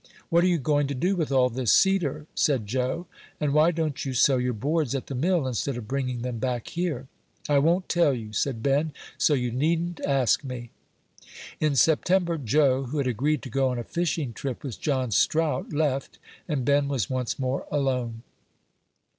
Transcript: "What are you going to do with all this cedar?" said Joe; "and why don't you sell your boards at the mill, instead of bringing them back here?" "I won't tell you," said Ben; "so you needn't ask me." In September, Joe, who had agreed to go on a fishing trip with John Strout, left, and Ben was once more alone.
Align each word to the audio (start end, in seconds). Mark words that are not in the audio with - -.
"What 0.29 0.43
are 0.43 0.47
you 0.47 0.57
going 0.57 0.87
to 0.87 0.95
do 0.95 1.15
with 1.15 1.31
all 1.31 1.51
this 1.51 1.71
cedar?" 1.71 2.25
said 2.33 2.65
Joe; 2.65 3.05
"and 3.39 3.53
why 3.53 3.69
don't 3.69 4.03
you 4.03 4.15
sell 4.15 4.39
your 4.39 4.51
boards 4.53 4.95
at 4.95 5.05
the 5.05 5.13
mill, 5.13 5.45
instead 5.45 5.77
of 5.77 5.87
bringing 5.87 6.23
them 6.23 6.39
back 6.39 6.69
here?" 6.69 7.05
"I 7.47 7.59
won't 7.59 7.87
tell 7.87 8.11
you," 8.11 8.33
said 8.33 8.63
Ben; 8.63 8.93
"so 9.19 9.35
you 9.35 9.51
needn't 9.51 10.01
ask 10.03 10.43
me." 10.43 10.71
In 11.59 11.75
September, 11.75 12.39
Joe, 12.39 12.85
who 12.85 12.97
had 12.97 13.05
agreed 13.05 13.43
to 13.43 13.49
go 13.51 13.69
on 13.69 13.77
a 13.77 13.83
fishing 13.83 14.33
trip 14.33 14.63
with 14.63 14.81
John 14.81 15.11
Strout, 15.11 15.71
left, 15.71 16.17
and 16.47 16.65
Ben 16.65 16.87
was 16.87 17.07
once 17.07 17.37
more 17.37 17.67
alone. 17.71 18.23